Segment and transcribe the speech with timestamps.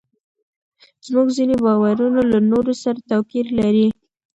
[1.05, 3.87] زموږ ځینې باورونه له نورو سره توپیر لري.